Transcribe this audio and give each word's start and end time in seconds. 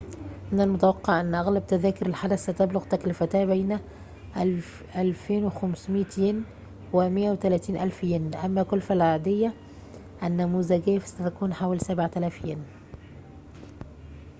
من 0.51 0.61
المتوقع 0.61 1.19
أن 1.21 1.35
أغلب 1.35 1.67
تذاكر 1.67 2.05
الحدث 2.05 2.43
ستبلغ 2.43 2.83
تكلفتها 2.83 3.45
بين 3.45 3.79
2,500 4.95 6.05
ين 6.17 6.43
و 6.93 7.09
130,000 7.09 8.03
ين 8.03 8.35
أما 8.35 8.63
كلفة 8.63 8.93
العادية 8.93 9.53
النموذجية 10.23 10.99
فستكون 10.99 11.53
حوالي 11.53 11.79
7,000 11.79 12.45
ين 12.45 12.63